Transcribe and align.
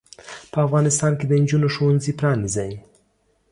په 0.51 0.57
افغانستان 0.65 1.11
کې 1.19 1.25
د 1.27 1.31
انجونو 1.39 1.67
ښوونځې 1.75 2.11
پرانځئ. 2.19 2.71